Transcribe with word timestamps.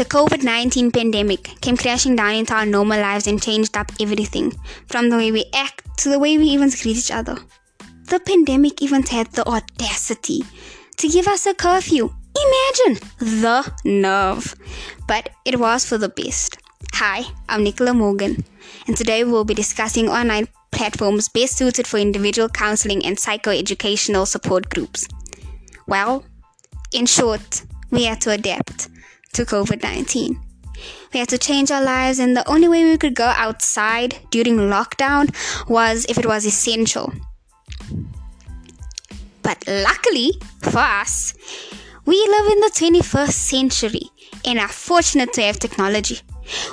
The 0.00 0.06
COVID 0.06 0.42
19 0.42 0.92
pandemic 0.92 1.60
came 1.60 1.76
crashing 1.76 2.16
down 2.16 2.32
into 2.32 2.54
our 2.54 2.64
normal 2.64 2.98
lives 2.98 3.26
and 3.26 3.42
changed 3.42 3.76
up 3.76 3.92
everything 4.00 4.50
from 4.86 5.10
the 5.10 5.18
way 5.18 5.30
we 5.30 5.44
act 5.52 5.98
to 5.98 6.08
the 6.08 6.18
way 6.18 6.38
we 6.38 6.44
even 6.44 6.70
greet 6.70 6.96
each 6.96 7.10
other. 7.10 7.36
The 8.04 8.18
pandemic 8.18 8.80
even 8.80 9.02
had 9.02 9.30
the 9.32 9.46
audacity 9.46 10.42
to 10.96 11.06
give 11.06 11.28
us 11.28 11.44
a 11.44 11.52
curfew. 11.52 12.08
Imagine 12.46 13.08
the 13.18 13.72
nerve. 13.84 14.54
But 15.06 15.28
it 15.44 15.60
was 15.60 15.84
for 15.84 15.98
the 15.98 16.08
best. 16.08 16.56
Hi, 16.94 17.24
I'm 17.50 17.62
Nicola 17.62 17.92
Morgan, 17.92 18.42
and 18.86 18.96
today 18.96 19.24
we'll 19.24 19.44
be 19.44 19.52
discussing 19.52 20.08
online 20.08 20.48
platforms 20.70 21.28
best 21.28 21.58
suited 21.58 21.86
for 21.86 21.98
individual 21.98 22.48
counseling 22.48 23.04
and 23.04 23.18
psychoeducational 23.18 24.26
support 24.26 24.70
groups. 24.70 25.06
Well, 25.86 26.24
in 26.90 27.04
short, 27.04 27.64
we 27.90 28.04
had 28.04 28.22
to 28.22 28.30
adapt 28.30 28.88
to 29.32 29.44
COVID 29.44 29.82
19. 29.82 30.40
We 31.12 31.20
had 31.20 31.28
to 31.30 31.38
change 31.38 31.70
our 31.70 31.82
lives, 31.82 32.18
and 32.18 32.36
the 32.36 32.48
only 32.48 32.68
way 32.68 32.84
we 32.84 32.96
could 32.96 33.14
go 33.14 33.26
outside 33.36 34.18
during 34.30 34.56
lockdown 34.56 35.34
was 35.68 36.06
if 36.08 36.18
it 36.18 36.26
was 36.26 36.46
essential. 36.46 37.12
But 39.42 39.64
luckily 39.66 40.32
for 40.62 40.78
us, 40.78 41.34
we 42.06 42.16
live 42.16 42.52
in 42.52 42.60
the 42.60 42.70
21st 42.74 43.32
century 43.32 44.02
and 44.44 44.58
are 44.58 44.68
fortunate 44.68 45.32
to 45.34 45.42
have 45.42 45.58
technology, 45.58 46.20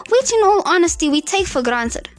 which, 0.10 0.34
in 0.34 0.44
all 0.44 0.62
honesty, 0.66 1.10
we 1.10 1.22
take 1.22 1.48
for 1.48 1.62
granted. 1.62 2.10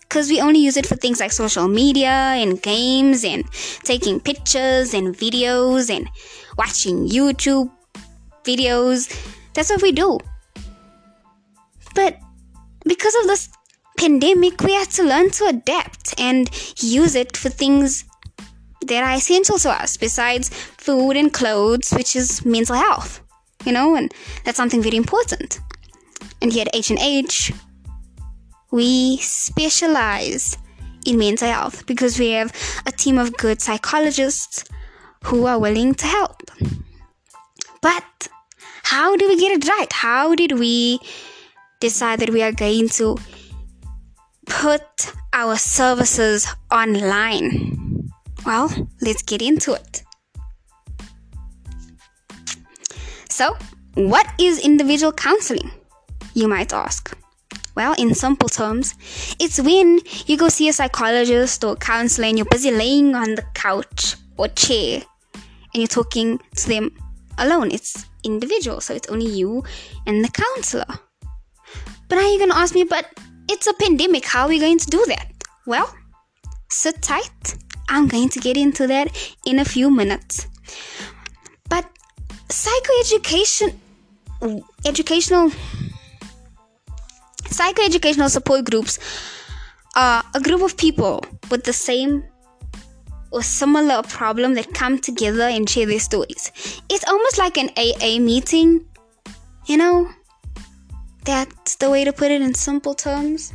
Because 0.00 0.30
we 0.30 0.40
only 0.40 0.60
use 0.60 0.78
it 0.78 0.86
for 0.86 0.96
things 0.96 1.20
like 1.20 1.32
social 1.32 1.68
media 1.68 2.08
and 2.08 2.62
games 2.62 3.24
and 3.24 3.44
taking 3.84 4.20
pictures 4.20 4.94
and 4.94 5.14
videos 5.14 5.94
and 5.94 6.08
watching 6.56 7.06
YouTube 7.06 7.70
videos. 8.44 9.12
That's 9.54 9.70
what 9.70 9.82
we 9.82 9.92
do. 9.92 10.18
But 11.94 12.18
because 12.84 13.14
of 13.16 13.26
this 13.26 13.48
pandemic, 13.96 14.60
we 14.62 14.74
had 14.74 14.90
to 14.90 15.02
learn 15.02 15.30
to 15.30 15.46
adapt 15.46 16.18
and 16.18 16.48
use 16.80 17.14
it 17.14 17.36
for 17.36 17.48
things 17.48 18.04
that 18.86 19.04
are 19.04 19.16
essential 19.16 19.58
to 19.58 19.70
us 19.70 19.96
besides 19.96 20.48
food 20.48 21.16
and 21.16 21.32
clothes, 21.32 21.90
which 21.90 22.14
is 22.14 22.44
mental 22.44 22.76
health. 22.76 23.20
You 23.64 23.72
know, 23.72 23.96
and 23.96 24.14
that's 24.44 24.56
something 24.56 24.80
very 24.80 24.96
important. 24.96 25.58
And 26.40 26.52
here 26.52 26.62
at 26.62 26.74
H&H, 26.74 27.52
we 28.70 29.16
specialize 29.18 30.56
in 31.04 31.18
mental 31.18 31.48
health 31.48 31.86
because 31.86 32.18
we 32.18 32.30
have 32.30 32.52
a 32.86 32.92
team 32.92 33.18
of 33.18 33.36
good 33.36 33.60
psychologists 33.60 34.64
who 35.24 35.46
are 35.46 35.58
willing 35.58 35.94
to 35.94 36.06
help. 36.06 36.42
But 37.80 38.28
how 38.88 39.14
do 39.16 39.28
we 39.28 39.36
get 39.36 39.52
it 39.52 39.68
right? 39.68 39.92
How 39.92 40.34
did 40.34 40.52
we 40.58 40.98
decide 41.78 42.20
that 42.20 42.30
we 42.30 42.42
are 42.42 42.52
going 42.52 42.88
to 43.00 43.18
put 44.46 45.12
our 45.34 45.56
services 45.56 46.46
online? 46.72 48.08
Well, 48.46 48.70
let's 49.02 49.22
get 49.22 49.42
into 49.42 49.74
it. 49.74 50.02
So, 53.28 53.58
what 53.92 54.26
is 54.40 54.64
individual 54.64 55.12
counseling? 55.12 55.70
You 56.32 56.48
might 56.48 56.72
ask. 56.72 57.14
Well, 57.74 57.94
in 57.98 58.14
simple 58.14 58.48
terms, 58.48 58.94
it's 59.38 59.60
when 59.60 60.00
you 60.24 60.38
go 60.38 60.48
see 60.48 60.70
a 60.70 60.72
psychologist 60.72 61.62
or 61.62 61.76
counselor 61.76 62.28
and 62.28 62.38
you're 62.38 62.46
busy 62.50 62.70
laying 62.70 63.14
on 63.14 63.34
the 63.34 63.44
couch 63.52 64.16
or 64.38 64.48
chair 64.48 65.02
and 65.34 65.74
you're 65.74 65.88
talking 65.88 66.40
to 66.56 66.68
them 66.68 66.90
alone. 67.38 67.70
It's 67.72 68.06
individual, 68.24 68.80
so 68.80 68.94
it's 68.94 69.08
only 69.08 69.26
you 69.26 69.64
and 70.06 70.24
the 70.24 70.28
counselor. 70.28 70.86
But 72.08 72.16
now 72.16 72.28
you're 72.28 72.38
gonna 72.38 72.60
ask 72.60 72.74
me, 72.74 72.84
but 72.84 73.06
it's 73.48 73.66
a 73.66 73.74
pandemic, 73.74 74.26
how 74.26 74.44
are 74.44 74.48
we 74.48 74.58
going 74.58 74.78
to 74.78 74.86
do 74.86 75.04
that? 75.08 75.32
Well, 75.66 75.94
sit 76.68 77.00
tight. 77.02 77.56
I'm 77.88 78.06
going 78.06 78.28
to 78.30 78.40
get 78.40 78.56
into 78.56 78.86
that 78.86 79.08
in 79.46 79.58
a 79.58 79.64
few 79.64 79.90
minutes. 79.90 80.46
But 81.68 81.86
psychoeducation 82.48 83.74
educational 84.84 85.50
psychoeducational 87.48 88.30
support 88.30 88.64
groups 88.64 88.98
are 89.96 90.22
a 90.34 90.40
group 90.40 90.62
of 90.62 90.76
people 90.76 91.24
with 91.50 91.64
the 91.64 91.72
same 91.72 92.22
or 93.30 93.42
similar 93.42 94.02
problem 94.02 94.54
that 94.54 94.72
come 94.74 94.98
together 94.98 95.42
and 95.42 95.68
share 95.68 95.86
their 95.86 96.00
stories. 96.00 96.52
It's 96.88 97.06
almost 97.06 97.38
like 97.38 97.56
an 97.56 97.70
AA 97.76 98.18
meeting, 98.18 98.86
you 99.66 99.76
know? 99.76 100.08
That's 101.24 101.76
the 101.76 101.90
way 101.90 102.04
to 102.04 102.12
put 102.12 102.30
it 102.30 102.40
in 102.40 102.54
simple 102.54 102.94
terms. 102.94 103.52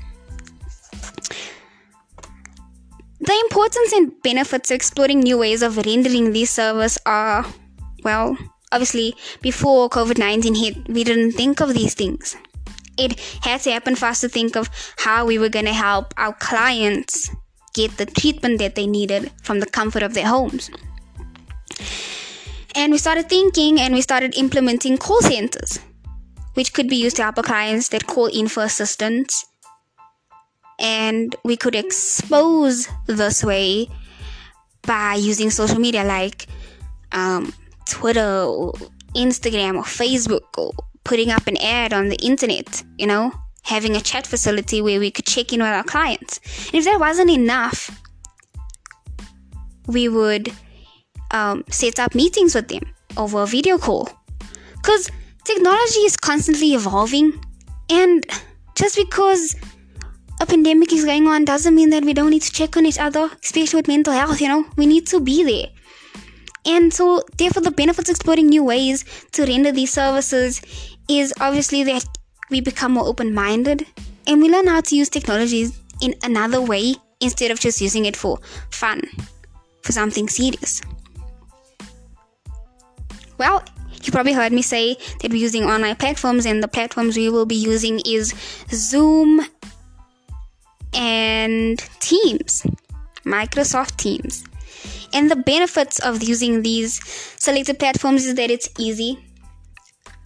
The 3.20 3.40
importance 3.46 3.94
and 3.94 4.22
benefits 4.22 4.70
of 4.70 4.76
exploring 4.76 5.22
new 5.22 5.38
ways 5.38 5.62
of 5.62 5.78
rendering 5.78 6.34
these 6.34 6.50
services 6.50 7.00
are, 7.06 7.46
well, 8.04 8.38
obviously, 8.72 9.16
before 9.42 9.90
COVID 9.90 10.18
19 10.18 10.56
hit, 10.56 10.90
we 10.90 11.04
didn't 11.04 11.32
think 11.32 11.62
of 11.62 11.74
these 11.74 11.94
things. 11.94 12.36
It 12.98 13.20
had 13.42 13.62
to 13.62 13.72
happen 13.72 13.96
for 13.96 14.08
us 14.08 14.22
to 14.22 14.30
think 14.30 14.56
of 14.56 14.70
how 14.98 15.26
we 15.26 15.40
were 15.40 15.50
going 15.50 15.66
to 15.66 15.74
help 15.74 16.14
our 16.18 16.34
clients 16.34 17.30
get 17.74 17.98
the 17.98 18.06
treatment 18.06 18.60
that 18.60 18.76
they 18.76 18.88
needed 18.88 19.32
from 19.44 19.60
the 19.60 19.66
comfort 19.66 20.04
of 20.04 20.14
their 20.14 20.28
homes. 20.28 20.70
And 22.76 22.92
we 22.92 22.98
started 22.98 23.30
thinking 23.30 23.80
and 23.80 23.94
we 23.94 24.02
started 24.02 24.36
implementing 24.38 24.98
call 24.98 25.22
centers, 25.22 25.80
which 26.56 26.74
could 26.74 26.88
be 26.88 26.96
used 26.96 27.16
to 27.18 27.24
help 27.24 27.38
our 27.38 27.44
clients 27.44 27.90
that 27.90 28.08
call 28.08 28.28
in 28.28 28.48
for 28.48 28.64
assistance. 28.64 29.46
And 30.80 31.36
we 31.44 31.56
could 31.56 31.76
expose 31.76 32.88
this 33.06 33.44
way 33.44 33.90
by 34.82 35.16
using 35.16 35.50
social 35.50 35.80
media 35.80 36.04
like 36.04 36.48
um, 37.12 37.54
Twitter 37.86 38.44
or 38.44 38.74
Instagram 39.16 39.76
or 39.76 39.84
Facebook 39.84 40.58
or 40.58 40.74
putting 41.04 41.30
up 41.30 41.46
an 41.48 41.58
ad 41.58 41.94
on 41.94 42.10
the 42.10 42.18
internet, 42.18 42.84
you 42.98 43.06
know? 43.06 43.32
Having 43.64 43.96
a 43.96 44.02
chat 44.02 44.28
facility 44.28 44.82
where 44.82 45.00
we 45.00 45.12
could 45.12 45.26
check 45.26 45.54
in 45.54 45.62
with 45.62 45.70
our 45.70 45.84
clients. 45.84 46.40
And 46.68 46.76
if 46.76 46.86
that 46.86 47.00
wasn't 47.00 47.32
enough, 47.32 48.02
we 49.88 50.08
would 50.08 50.52
um, 51.32 51.64
set 51.70 52.00
up 52.00 52.16
meetings 52.16 52.56
with 52.56 52.68
them 52.68 52.84
over 53.18 53.44
a 53.44 53.46
video 53.46 53.78
call. 53.78 54.10
Because 54.76 55.10
technology 55.46 56.00
is 56.00 56.18
constantly 56.18 56.74
evolving, 56.74 57.44
and 57.90 58.26
just 58.76 58.98
because 58.98 59.56
a 60.42 60.46
pandemic 60.46 60.92
is 60.92 61.06
going 61.06 61.28
on 61.28 61.46
doesn't 61.46 61.76
mean 61.76 61.90
that 61.92 62.04
we 62.04 62.14
don't 62.14 62.32
need 62.32 62.42
to 62.42 62.52
check 62.52 62.76
on 62.76 62.86
each 62.86 63.00
other, 63.00 63.30
especially 63.44 63.78
with 63.78 63.88
mental 63.88 64.14
health, 64.14 64.42
you 64.42 64.48
know? 64.48 64.66
We 64.76 64.86
need 64.86 65.08
to 65.08 65.20
be 65.20 65.44
there. 65.44 65.68
And 66.66 66.94
so, 66.94 67.22
therefore, 67.38 67.62
the 67.62 67.72
benefits 67.72 68.10
of 68.10 68.16
exploring 68.16 68.48
new 68.48 68.64
ways 68.64 69.04
to 69.34 69.46
render 69.46 69.72
these 69.72 69.92
services 69.92 70.62
is 71.10 71.34
obviously 71.40 71.84
that 71.84 72.06
we 72.50 72.62
become 72.62 72.94
more 72.94 73.08
open 73.08 73.34
minded 73.34 73.86
and 74.28 74.42
we 74.42 74.50
learn 74.50 74.68
how 74.68 74.82
to 74.82 74.96
use 74.96 75.10
technologies 75.10 75.80
in 76.02 76.16
another 76.24 76.62
way 76.62 76.96
instead 77.22 77.52
of 77.52 77.60
just 77.60 77.82
using 77.82 78.06
it 78.06 78.16
for 78.16 78.40
fun, 78.70 79.02
for 79.82 79.92
something 79.92 80.28
serious. 80.28 80.82
Well, 83.38 83.64
you 84.04 84.12
probably 84.12 84.34
heard 84.34 84.52
me 84.52 84.62
say 84.62 84.98
that 85.22 85.32
we're 85.32 85.38
using 85.38 85.64
online 85.64 85.96
platforms, 85.96 86.46
and 86.46 86.62
the 86.62 86.68
platforms 86.68 87.16
we 87.16 87.30
will 87.30 87.46
be 87.46 87.56
using 87.56 88.02
is 88.06 88.34
Zoom 88.70 89.42
and 90.94 91.80
Teams, 92.00 92.66
Microsoft 93.26 93.98
Teams. 93.98 94.44
And 95.14 95.32
the 95.32 95.36
benefits 95.36 96.00
of 96.00 96.24
using 96.24 96.64
these 96.64 97.00
selected 97.38 97.80
platforms 97.80 98.26
is 98.26 98.36
that 98.36 98.52
it's 98.52 98.70
easy. 98.78 99.20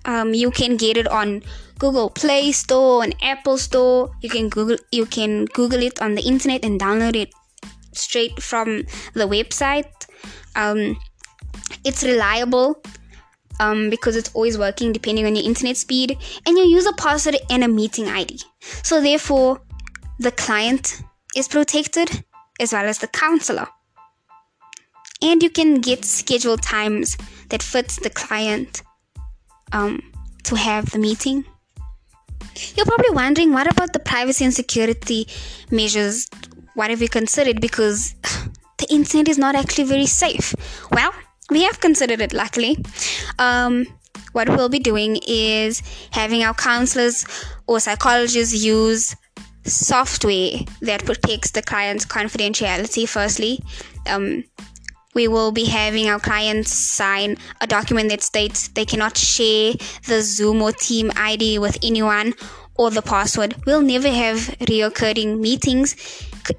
Um, 0.05 0.33
you 0.33 0.51
can 0.51 0.77
get 0.77 0.97
it 0.97 1.07
on 1.07 1.43
Google 1.79 2.09
Play 2.09 2.51
Store 2.51 3.03
and 3.03 3.15
Apple 3.21 3.57
Store. 3.57 4.11
You 4.21 4.29
can 4.29 4.49
Google 4.49 4.77
you 4.91 5.05
can 5.05 5.45
Google 5.45 5.83
it 5.83 6.01
on 6.01 6.15
the 6.15 6.21
internet 6.21 6.63
and 6.63 6.79
download 6.79 7.15
it 7.15 7.33
straight 7.93 8.41
from 8.41 8.83
the 9.13 9.27
website. 9.27 9.91
Um, 10.55 10.97
it's 11.83 12.03
reliable 12.03 12.81
um, 13.59 13.89
because 13.89 14.15
it's 14.15 14.33
always 14.33 14.57
working 14.57 14.91
depending 14.93 15.25
on 15.25 15.35
your 15.35 15.45
internet 15.45 15.77
speed, 15.77 16.17
and 16.45 16.57
you 16.57 16.65
use 16.65 16.85
a 16.85 16.93
password 16.93 17.37
and 17.49 17.63
a 17.63 17.67
meeting 17.67 18.07
ID. 18.07 18.41
So 18.61 19.01
therefore, 19.01 19.61
the 20.19 20.31
client 20.31 21.01
is 21.35 21.47
protected 21.47 22.23
as 22.59 22.73
well 22.73 22.85
as 22.85 22.99
the 22.99 23.07
counselor. 23.07 23.67
And 25.21 25.41
you 25.41 25.49
can 25.49 25.81
get 25.81 26.05
scheduled 26.05 26.61
times 26.61 27.17
that 27.49 27.63
fits 27.63 27.97
the 27.97 28.09
client 28.09 28.83
um, 29.71 30.01
to 30.43 30.55
have 30.55 30.91
the 30.91 30.99
meeting. 30.99 31.45
You're 32.75 32.85
probably 32.85 33.11
wondering 33.11 33.53
what 33.53 33.71
about 33.71 33.93
the 33.93 33.99
privacy 33.99 34.45
and 34.45 34.53
security 34.53 35.27
measures? 35.71 36.27
What 36.75 36.89
have 36.89 36.99
we 36.99 37.07
considered? 37.07 37.61
Because 37.61 38.13
the 38.77 38.87
internet 38.89 39.27
is 39.27 39.37
not 39.37 39.55
actually 39.55 39.85
very 39.85 40.05
safe. 40.05 40.53
Well, 40.91 41.13
we 41.49 41.63
have 41.63 41.79
considered 41.79 42.21
it, 42.21 42.33
luckily. 42.33 42.77
Um, 43.39 43.85
what 44.33 44.49
we'll 44.49 44.69
be 44.69 44.79
doing 44.79 45.19
is 45.27 45.81
having 46.11 46.43
our 46.43 46.53
counselors 46.53 47.25
or 47.67 47.79
psychologists 47.79 48.53
use 48.53 49.15
software 49.63 50.59
that 50.81 51.05
protects 51.05 51.51
the 51.51 51.61
client's 51.61 52.05
confidentiality 52.05 53.07
firstly 53.07 53.59
um, 54.07 54.43
we 55.17 55.27
will 55.27 55.51
be 55.51 55.65
having 55.65 56.07
our 56.07 56.19
clients 56.19 56.71
sign 56.71 57.35
a 57.59 57.65
document 57.65 58.09
that 58.09 58.21
states 58.21 58.67
they 58.77 58.85
cannot 58.85 59.17
share 59.17 59.73
the 60.05 60.21
zoom 60.21 60.61
or 60.61 60.71
team 60.71 61.11
id 61.15 61.57
with 61.57 61.75
anyone 61.81 62.33
or 62.75 62.91
the 62.91 63.01
password 63.01 63.55
we'll 63.65 63.81
never 63.81 64.09
have 64.09 64.37
reoccurring 64.71 65.39
meetings 65.39 65.95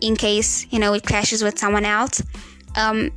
in 0.01 0.17
case 0.17 0.67
you 0.73 0.79
know 0.81 0.93
it 0.93 1.05
clashes 1.05 1.41
with 1.45 1.57
someone 1.57 1.85
else 1.85 2.21
um, 2.75 3.13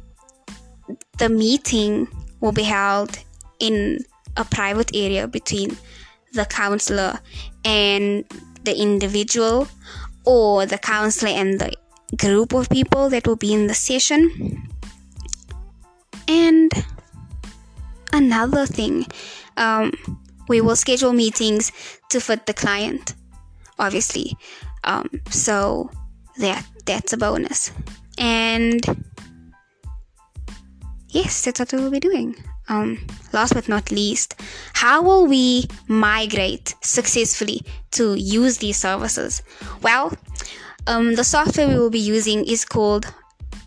the 1.18 1.28
meeting 1.28 2.08
will 2.40 2.52
be 2.52 2.68
held 2.78 3.18
in 3.60 3.98
a 4.38 4.46
private 4.46 4.92
area 4.94 5.28
between 5.28 5.76
the 6.34 6.46
counselor 6.46 7.20
and 7.66 8.26
the 8.64 8.76
individual 8.78 9.68
or 10.24 10.68
the 10.68 10.78
counselor 10.78 11.30
and 11.30 11.60
the 11.60 11.72
group 12.18 12.54
of 12.54 12.70
people 12.70 13.10
that 13.10 13.26
will 13.28 13.36
be 13.36 13.54
in 13.54 13.68
the 13.68 13.74
session. 13.74 14.71
And 16.32 16.72
another 18.14 18.66
thing, 18.66 19.06
um, 19.58 19.92
we 20.48 20.62
will 20.62 20.78
schedule 20.78 21.12
meetings 21.12 21.74
to 22.10 22.22
fit 22.22 22.46
the 22.46 22.54
client, 22.54 23.16
obviously. 23.78 24.38
Um, 24.86 25.10
so 25.30 25.92
that 26.38 26.66
that's 26.86 27.12
a 27.12 27.18
bonus. 27.18 27.74
And 28.18 28.82
yes, 31.10 31.44
that's 31.44 31.60
what 31.60 31.74
we 31.74 31.80
will 31.80 31.92
be 31.92 32.00
doing. 32.00 32.36
Um, 32.70 33.06
last 33.34 33.54
but 33.54 33.68
not 33.68 33.92
least, 33.92 34.40
how 34.74 35.02
will 35.02 35.28
we 35.28 35.66
migrate 35.88 36.76
successfully 36.82 37.62
to 37.92 38.16
use 38.16 38.60
these 38.60 38.78
services? 38.78 39.44
Well, 39.82 40.14
um, 40.88 41.16
the 41.16 41.26
software 41.26 41.68
we 41.68 41.76
will 41.76 41.90
be 41.90 42.00
using 42.00 42.46
is 42.46 42.64
called, 42.64 43.14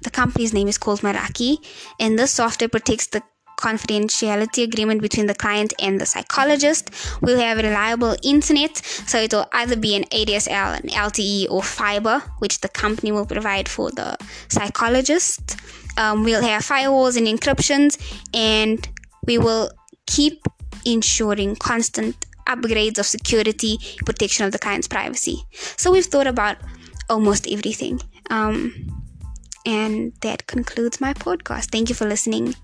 the 0.04 0.10
company's 0.10 0.52
name 0.52 0.68
is 0.68 0.78
called 0.78 1.00
Meraki, 1.00 1.58
and 1.98 2.18
this 2.18 2.30
software 2.30 2.68
protects 2.68 3.08
the 3.08 3.22
confidentiality 3.58 4.64
agreement 4.64 5.00
between 5.00 5.26
the 5.26 5.34
client 5.34 5.72
and 5.80 6.00
the 6.00 6.06
psychologist. 6.06 6.90
We'll 7.22 7.38
have 7.38 7.58
reliable 7.58 8.16
internet, 8.22 8.76
so 8.76 9.18
it 9.18 9.32
will 9.32 9.46
either 9.52 9.76
be 9.76 9.94
an 9.96 10.04
ADSL, 10.04 10.80
an 10.80 10.88
LTE, 10.88 11.50
or 11.50 11.62
fiber, 11.62 12.20
which 12.38 12.60
the 12.60 12.68
company 12.68 13.12
will 13.12 13.26
provide 13.26 13.68
for 13.68 13.90
the 13.90 14.16
psychologist. 14.48 15.56
Um, 15.96 16.24
we'll 16.24 16.42
have 16.42 16.62
firewalls 16.62 17.16
and 17.16 17.26
encryptions, 17.26 17.98
and 18.34 18.86
we 19.26 19.38
will 19.38 19.70
keep 20.06 20.42
ensuring 20.84 21.56
constant 21.56 22.26
upgrades 22.46 22.98
of 22.98 23.06
security, 23.06 23.78
protection 24.04 24.44
of 24.44 24.52
the 24.52 24.58
client's 24.58 24.88
privacy. 24.88 25.42
So 25.76 25.92
we've 25.92 26.04
thought 26.04 26.26
about 26.26 26.58
almost 27.08 27.50
everything. 27.50 28.00
Um, 28.30 29.03
and 29.66 30.12
that 30.20 30.46
concludes 30.46 31.00
my 31.00 31.14
podcast. 31.14 31.70
Thank 31.70 31.88
you 31.88 31.94
for 31.94 32.06
listening. 32.06 32.55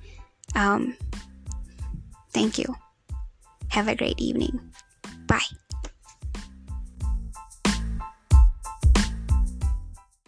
Um, 0.54 0.96
thank 2.32 2.58
you. 2.58 2.74
Have 3.68 3.88
a 3.88 3.94
great 3.94 4.20
evening. 4.20 4.58
Bye. 5.26 5.40